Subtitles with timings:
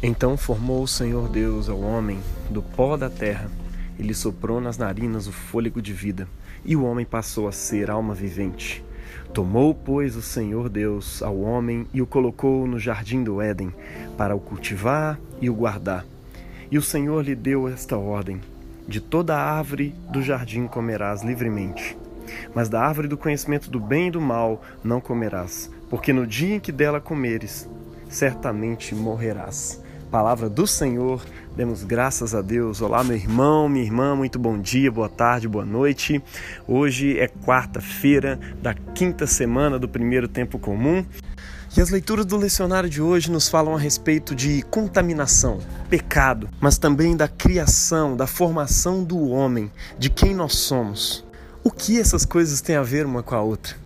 [0.00, 3.50] Então formou o Senhor Deus ao homem do pó da terra
[3.98, 6.28] e lhe soprou nas narinas o fôlego de vida,
[6.64, 8.84] e o homem passou a ser alma vivente.
[9.34, 13.74] Tomou, pois, o Senhor Deus ao homem e o colocou no jardim do Éden,
[14.16, 16.06] para o cultivar e o guardar.
[16.70, 18.40] E o Senhor lhe deu esta ordem:
[18.86, 21.98] De toda árvore do jardim comerás livremente,
[22.54, 26.54] mas da árvore do conhecimento do bem e do mal não comerás, porque no dia
[26.54, 27.68] em que dela comeres,
[28.08, 29.87] certamente morrerás.
[30.10, 31.22] Palavra do Senhor,
[31.54, 32.80] demos graças a Deus.
[32.80, 36.22] Olá, meu irmão, minha irmã, muito bom dia, boa tarde, boa noite.
[36.66, 41.04] Hoje é quarta-feira da quinta semana do primeiro tempo comum.
[41.76, 45.58] E as leituras do lecionário de hoje nos falam a respeito de contaminação,
[45.90, 51.22] pecado, mas também da criação, da formação do homem, de quem nós somos.
[51.62, 53.76] O que essas coisas têm a ver uma com a outra?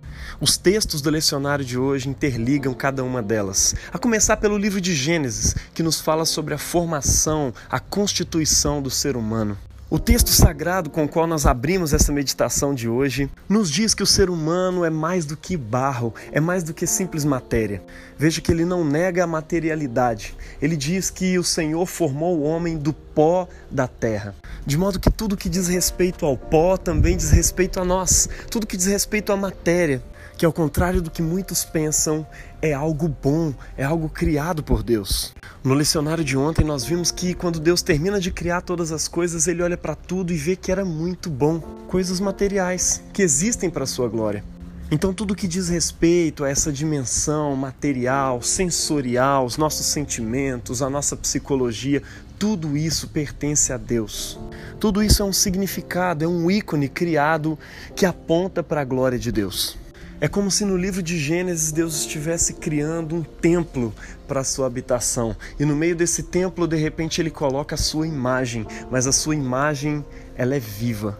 [0.43, 4.93] Os textos do lecionário de hoje interligam cada uma delas, a começar pelo livro de
[4.93, 9.57] Gênesis, que nos fala sobre a formação, a constituição do ser humano.
[9.89, 14.03] O texto sagrado com o qual nós abrimos essa meditação de hoje nos diz que
[14.03, 17.81] o ser humano é mais do que barro, é mais do que simples matéria.
[18.17, 20.35] Veja que ele não nega a materialidade.
[20.61, 24.35] Ele diz que o Senhor formou o homem do pó da terra.
[24.65, 28.67] De modo que tudo que diz respeito ao pó também diz respeito a nós, tudo
[28.67, 30.03] que diz respeito à matéria
[30.37, 32.25] que ao contrário do que muitos pensam,
[32.61, 35.33] é algo bom, é algo criado por Deus.
[35.63, 39.47] No lecionário de ontem nós vimos que quando Deus termina de criar todas as coisas,
[39.47, 43.85] ele olha para tudo e vê que era muito bom, coisas materiais que existem para
[43.85, 44.43] sua glória.
[44.91, 51.15] Então, tudo que diz respeito a essa dimensão material, sensorial, os nossos sentimentos, a nossa
[51.15, 52.03] psicologia,
[52.37, 54.39] tudo isso pertence a Deus.
[54.79, 57.57] Tudo isso é um significado, é um ícone criado
[57.95, 59.77] que aponta para a glória de Deus.
[60.23, 63.93] É como se no livro de Gênesis Deus estivesse criando um templo
[64.25, 65.35] para a sua habitação.
[65.59, 69.35] E no meio desse templo, de repente, ele coloca a sua imagem, mas a sua
[69.35, 70.01] imagem,
[70.33, 71.17] ela é viva.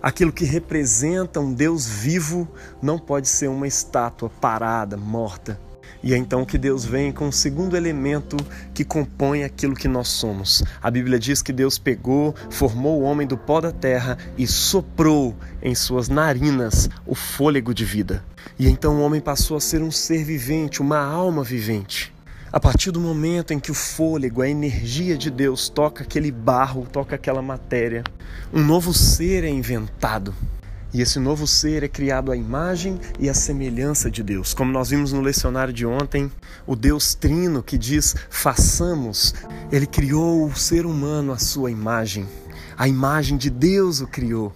[0.00, 2.46] Aquilo que representa um Deus vivo
[2.80, 5.60] não pode ser uma estátua parada, morta.
[6.02, 8.36] E é então que Deus vem com o segundo elemento
[8.74, 10.62] que compõe aquilo que nós somos.
[10.82, 15.34] A Bíblia diz que Deus pegou, formou o homem do pó da terra e soprou
[15.62, 18.22] em suas narinas o fôlego de vida.
[18.58, 22.12] E então o homem passou a ser um ser vivente, uma alma vivente.
[22.52, 26.86] A partir do momento em que o fôlego, a energia de Deus toca aquele barro,
[26.86, 28.04] toca aquela matéria,
[28.52, 30.32] um novo ser é inventado.
[30.94, 34.54] E esse novo ser é criado à imagem e à semelhança de Deus.
[34.54, 36.30] Como nós vimos no lecionário de ontem,
[36.64, 39.34] o Deus Trino que diz façamos,
[39.72, 42.28] ele criou o ser humano à sua imagem.
[42.78, 44.52] A imagem de Deus o criou.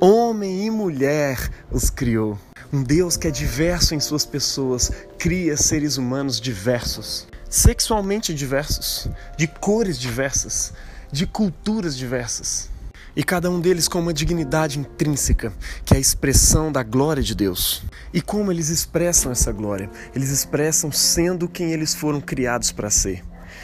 [0.00, 2.38] Homem e mulher os criou.
[2.72, 9.46] Um Deus que é diverso em suas pessoas cria seres humanos diversos, sexualmente diversos, de
[9.46, 10.72] cores diversas,
[11.12, 12.71] de culturas diversas
[13.14, 15.52] e cada um deles com uma dignidade intrínseca,
[15.84, 17.82] que é a expressão da glória de Deus.
[18.12, 19.90] E como eles expressam essa glória?
[20.14, 23.22] Eles expressam sendo quem eles foram criados para ser,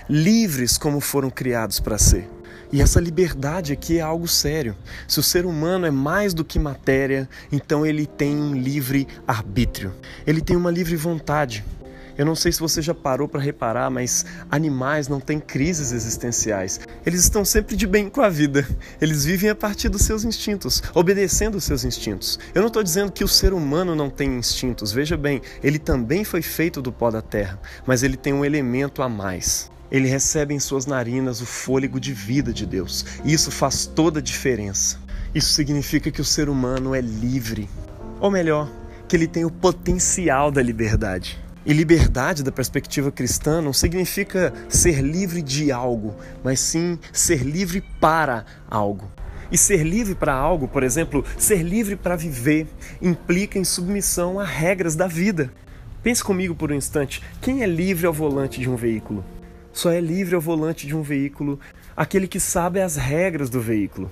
[0.09, 2.29] livres como foram criados para ser.
[2.71, 4.77] E essa liberdade aqui é algo sério.
[5.07, 9.95] Se o ser humano é mais do que matéria, então ele tem um livre arbítrio.
[10.27, 11.65] Ele tem uma livre vontade.
[12.19, 16.81] Eu não sei se você já parou para reparar, mas animais não têm crises existenciais.
[17.07, 18.67] Eles estão sempre de bem com a vida.
[19.01, 22.37] Eles vivem a partir dos seus instintos, obedecendo os seus instintos.
[22.53, 24.91] Eu não estou dizendo que o ser humano não tem instintos.
[24.91, 29.01] Veja bem, ele também foi feito do pó da terra, mas ele tem um elemento
[29.01, 29.71] a mais.
[29.89, 33.07] Ele recebe em suas narinas o fôlego de vida de Deus.
[33.25, 34.99] E isso faz toda a diferença.
[35.33, 37.71] Isso significa que o ser humano é livre.
[38.19, 38.69] Ou melhor,
[39.07, 41.39] que ele tem o potencial da liberdade.
[41.69, 47.85] E liberdade, da perspectiva cristã, não significa ser livre de algo, mas sim ser livre
[48.01, 49.13] para algo.
[49.53, 52.67] E ser livre para algo, por exemplo, ser livre para viver,
[53.03, 55.53] implica em submissão a regras da vida.
[56.03, 59.23] Pense comigo por um instante: quem é livre ao volante de um veículo?
[59.71, 61.61] Só é livre ao volante de um veículo
[61.95, 64.11] aquele que sabe as regras do veículo.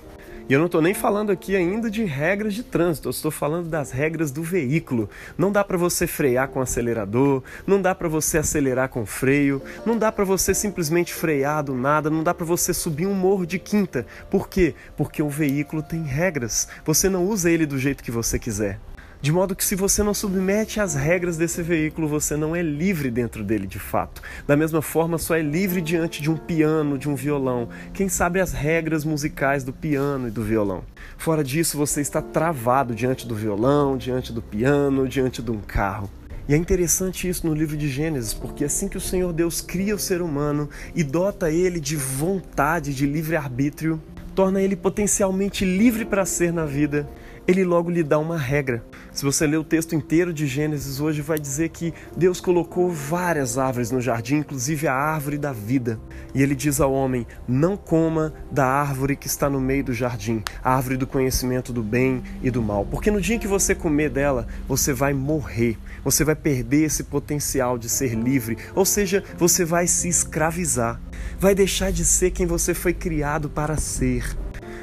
[0.49, 3.67] E eu não estou nem falando aqui ainda de regras de trânsito, eu estou falando
[3.67, 5.09] das regras do veículo.
[5.37, 9.97] Não dá para você frear com acelerador, não dá para você acelerar com freio, não
[9.97, 13.59] dá para você simplesmente frear do nada, não dá para você subir um morro de
[13.59, 14.05] quinta.
[14.31, 14.73] Por quê?
[14.95, 16.69] Porque o veículo tem regras.
[16.85, 18.79] Você não usa ele do jeito que você quiser.
[19.27, 23.11] De modo que, se você não submete às regras desse veículo, você não é livre
[23.11, 24.21] dentro dele de fato.
[24.47, 27.67] Da mesma forma, só é livre diante de um piano, de um violão.
[27.93, 30.81] Quem sabe as regras musicais do piano e do violão.
[31.17, 36.09] Fora disso, você está travado diante do violão, diante do piano, diante de um carro.
[36.47, 39.93] E é interessante isso no livro de Gênesis, porque assim que o Senhor Deus cria
[39.93, 44.01] o ser humano e dota ele de vontade, de livre-arbítrio,
[44.33, 47.09] torna ele potencialmente livre para ser na vida,
[47.47, 48.83] ele logo lhe dá uma regra.
[49.13, 53.57] Se você ler o texto inteiro de Gênesis hoje, vai dizer que Deus colocou várias
[53.57, 55.97] árvores no jardim, inclusive a árvore da vida.
[56.35, 60.43] E ele diz ao homem: Não coma da árvore que está no meio do jardim,
[60.61, 62.85] a árvore do conhecimento do bem e do mal.
[62.85, 67.77] Porque no dia que você comer dela, você vai morrer, você vai perder esse potencial
[67.77, 70.99] de ser livre, ou seja, você vai se escravizar,
[71.39, 74.35] vai deixar de ser quem você foi criado para ser.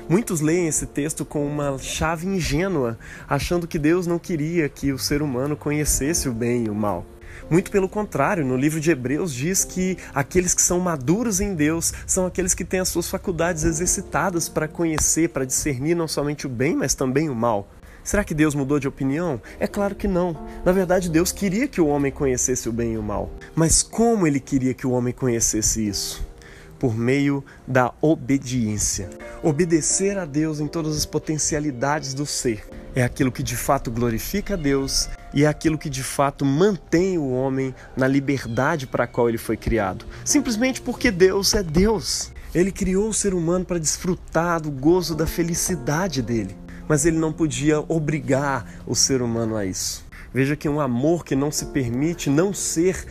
[0.06, 4.98] Muitos leem esse texto com uma chave ingênua, achando que Deus não queria que o
[4.98, 7.06] ser humano conhecesse o bem e o mal.
[7.48, 11.92] Muito pelo contrário, no livro de Hebreus diz que aqueles que são maduros em Deus
[12.06, 16.50] são aqueles que têm as suas faculdades exercitadas para conhecer, para discernir não somente o
[16.50, 17.66] bem, mas também o mal.
[18.02, 19.40] Será que Deus mudou de opinião?
[19.58, 20.36] É claro que não.
[20.66, 23.30] Na verdade, Deus queria que o homem conhecesse o bem e o mal.
[23.54, 26.33] Mas como ele queria que o homem conhecesse isso?
[26.78, 29.10] Por meio da obediência.
[29.42, 34.54] Obedecer a Deus em todas as potencialidades do ser é aquilo que de fato glorifica
[34.54, 39.06] a Deus e é aquilo que de fato mantém o homem na liberdade para a
[39.06, 40.06] qual ele foi criado.
[40.24, 42.30] Simplesmente porque Deus é Deus.
[42.54, 46.56] Ele criou o ser humano para desfrutar do gozo da felicidade dele,
[46.86, 50.04] mas ele não podia obrigar o ser humano a isso.
[50.32, 53.04] Veja que um amor que não se permite não ser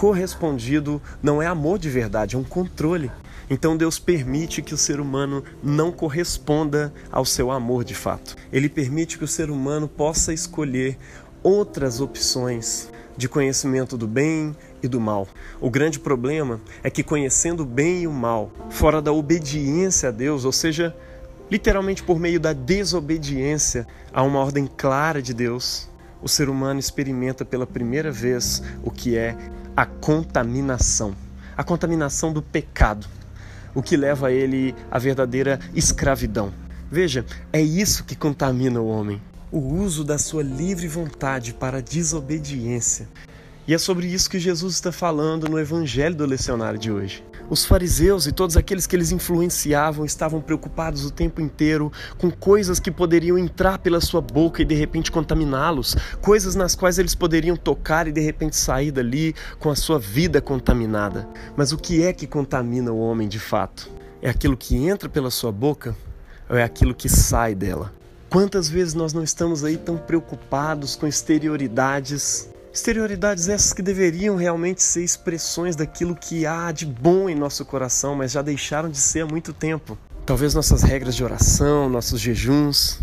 [0.00, 3.12] correspondido não é amor de verdade, é um controle.
[3.50, 8.34] Então Deus permite que o ser humano não corresponda ao seu amor de fato.
[8.50, 10.96] Ele permite que o ser humano possa escolher
[11.42, 15.28] outras opções de conhecimento do bem e do mal.
[15.60, 20.12] O grande problema é que conhecendo o bem e o mal, fora da obediência a
[20.12, 20.96] Deus, ou seja,
[21.50, 25.90] literalmente por meio da desobediência a uma ordem clara de Deus,
[26.22, 29.36] o ser humano experimenta pela primeira vez o que é
[29.76, 31.14] a contaminação,
[31.56, 33.06] a contaminação do pecado,
[33.74, 36.52] o que leva ele à verdadeira escravidão.
[36.90, 39.20] Veja, é isso que contamina o homem.
[39.52, 43.08] O uso da sua livre vontade para desobediência.
[43.70, 47.24] E é sobre isso que Jesus está falando no Evangelho do Lecionário de hoje.
[47.48, 52.80] Os fariseus e todos aqueles que eles influenciavam estavam preocupados o tempo inteiro com coisas
[52.80, 57.56] que poderiam entrar pela sua boca e de repente contaminá-los, coisas nas quais eles poderiam
[57.56, 61.28] tocar e de repente sair dali com a sua vida contaminada.
[61.56, 63.88] Mas o que é que contamina o homem de fato?
[64.20, 65.94] É aquilo que entra pela sua boca
[66.48, 67.92] ou é aquilo que sai dela?
[68.28, 74.80] Quantas vezes nós não estamos aí tão preocupados com exterioridades Exterioridades essas que deveriam realmente
[74.80, 79.22] ser expressões daquilo que há de bom em nosso coração, mas já deixaram de ser
[79.22, 79.98] há muito tempo.
[80.24, 83.00] Talvez nossas regras de oração, nossos jejuns,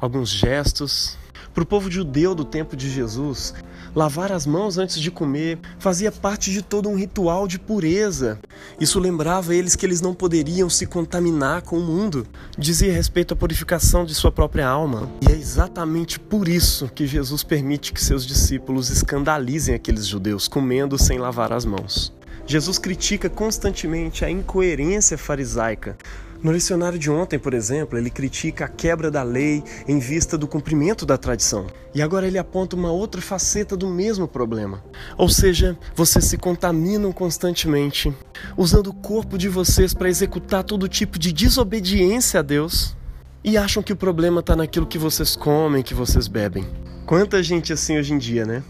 [0.00, 1.18] alguns gestos.
[1.52, 3.54] Para o povo judeu do tempo de Jesus,
[3.98, 8.38] lavar as mãos antes de comer fazia parte de todo um ritual de pureza.
[8.78, 12.24] Isso lembrava eles que eles não poderiam se contaminar com o mundo.
[12.56, 15.10] Dizia respeito à purificação de sua própria alma.
[15.20, 20.96] E é exatamente por isso que Jesus permite que seus discípulos escandalizem aqueles judeus comendo
[20.96, 22.12] sem lavar as mãos.
[22.46, 25.98] Jesus critica constantemente a incoerência farisaica
[26.42, 30.46] no lecionário de ontem, por exemplo, ele critica a quebra da lei em vista do
[30.46, 31.66] cumprimento da tradição.
[31.94, 34.82] E agora ele aponta uma outra faceta do mesmo problema.
[35.16, 38.14] Ou seja, vocês se contaminam constantemente,
[38.56, 42.96] usando o corpo de vocês para executar todo tipo de desobediência a Deus
[43.42, 46.68] e acham que o problema está naquilo que vocês comem, que vocês bebem.
[47.04, 48.62] Quanta gente assim hoje em dia, né?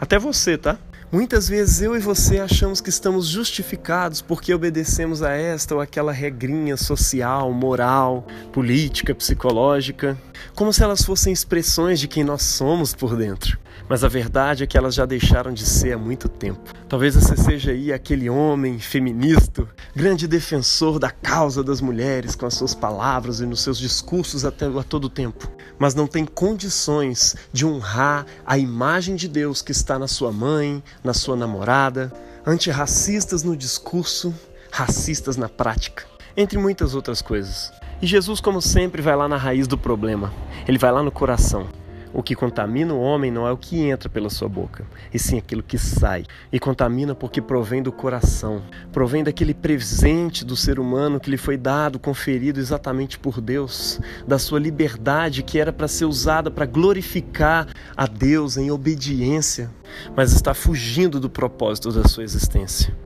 [0.00, 0.78] Até você, tá?
[1.14, 6.10] Muitas vezes eu e você achamos que estamos justificados porque obedecemos a esta ou aquela
[6.10, 10.18] regrinha social, moral, política, psicológica,
[10.56, 13.56] como se elas fossem expressões de quem nós somos por dentro.
[13.88, 16.72] Mas a verdade é que elas já deixaram de ser há muito tempo.
[16.88, 22.54] Talvez você seja aí aquele homem feminista, grande defensor da causa das mulheres com as
[22.54, 27.66] suas palavras e nos seus discursos até a todo tempo, mas não tem condições de
[27.66, 32.12] honrar a imagem de Deus que está na sua mãe, na sua namorada,
[32.46, 34.34] antirracistas no discurso,
[34.70, 36.04] racistas na prática,
[36.36, 37.72] entre muitas outras coisas.
[38.00, 40.32] E Jesus, como sempre, vai lá na raiz do problema.
[40.66, 41.83] Ele vai lá no coração.
[42.16, 45.36] O que contamina o homem não é o que entra pela sua boca, e sim
[45.36, 46.24] aquilo que sai.
[46.52, 51.56] E contamina porque provém do coração, provém daquele presente do ser humano que lhe foi
[51.56, 57.66] dado, conferido exatamente por Deus, da sua liberdade que era para ser usada para glorificar
[57.96, 59.68] a Deus em obediência,
[60.14, 62.96] mas está fugindo do propósito da sua existência.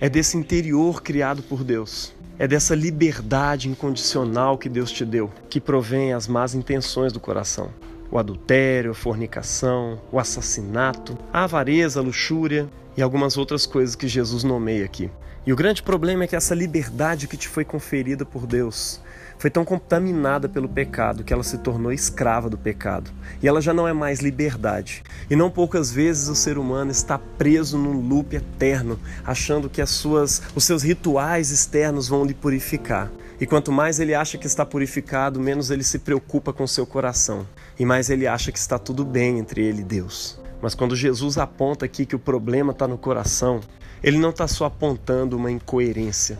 [0.00, 5.60] É desse interior criado por Deus é dessa liberdade incondicional que Deus te deu que
[5.60, 7.70] provém as más intenções do coração.
[8.12, 14.06] O adultério, a fornicação, o assassinato, a avareza, a luxúria e algumas outras coisas que
[14.06, 15.10] Jesus nomeia aqui.
[15.46, 19.00] E o grande problema é que essa liberdade que te foi conferida por Deus
[19.38, 23.10] foi tão contaminada pelo pecado que ela se tornou escrava do pecado.
[23.42, 25.02] E ela já não é mais liberdade.
[25.28, 29.90] E não poucas vezes o ser humano está preso num loop eterno, achando que as
[29.90, 33.10] suas, os seus rituais externos vão lhe purificar.
[33.42, 37.44] E quanto mais ele acha que está purificado, menos ele se preocupa com seu coração.
[37.76, 40.38] E mais ele acha que está tudo bem entre ele e Deus.
[40.62, 43.60] Mas quando Jesus aponta aqui que o problema está no coração,
[44.00, 46.38] ele não está só apontando uma incoerência,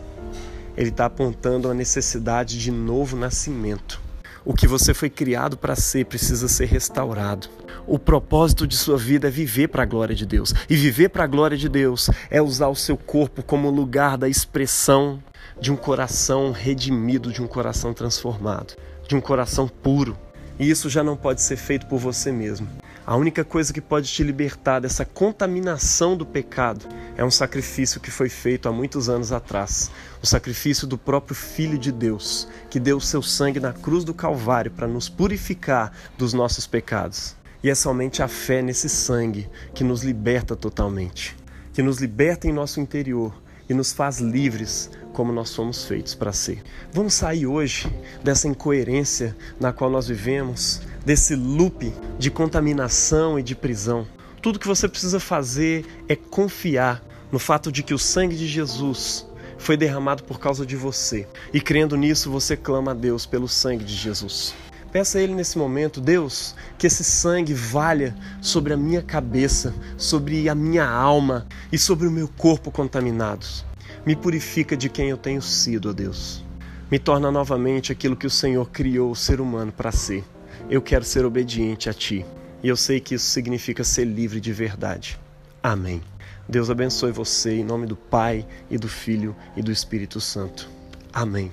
[0.76, 4.00] ele está apontando a necessidade de novo nascimento.
[4.44, 7.48] O que você foi criado para ser precisa ser restaurado.
[7.84, 10.54] O propósito de sua vida é viver para a glória de Deus.
[10.70, 14.28] E viver para a glória de Deus é usar o seu corpo como lugar da
[14.28, 15.20] expressão
[15.60, 18.74] de um coração redimido, de um coração transformado,
[19.06, 20.16] de um coração puro.
[20.58, 22.68] E isso já não pode ser feito por você mesmo.
[23.04, 28.12] A única coisa que pode te libertar dessa contaminação do pecado é um sacrifício que
[28.12, 29.90] foi feito há muitos anos atrás
[30.22, 34.14] o sacrifício do próprio Filho de Deus, que deu o seu sangue na cruz do
[34.14, 37.34] Calvário para nos purificar dos nossos pecados.
[37.60, 41.36] E é somente a fé nesse sangue que nos liberta totalmente,
[41.72, 43.41] que nos liberta em nosso interior
[43.72, 46.62] e nos faz livres como nós somos feitos para ser.
[46.92, 47.90] Vamos sair hoje
[48.22, 54.06] dessa incoerência na qual nós vivemos, desse loop de contaminação e de prisão.
[54.40, 59.26] Tudo que você precisa fazer é confiar no fato de que o sangue de Jesus
[59.56, 61.26] foi derramado por causa de você.
[61.52, 64.54] E crendo nisso, você clama a Deus pelo sangue de Jesus.
[64.92, 70.50] Peça a Ele nesse momento, Deus, que esse sangue valha sobre a minha cabeça, sobre
[70.50, 73.64] a minha alma e sobre o meu corpo contaminados.
[74.04, 76.44] Me purifica de quem eu tenho sido, ó Deus.
[76.90, 80.22] Me torna novamente aquilo que o Senhor criou o ser humano para ser.
[80.68, 82.26] Eu quero ser obediente a Ti.
[82.62, 85.18] E eu sei que isso significa ser livre de verdade.
[85.62, 86.02] Amém.
[86.46, 90.68] Deus abençoe você em nome do Pai e do Filho e do Espírito Santo.
[91.12, 91.50] Amém.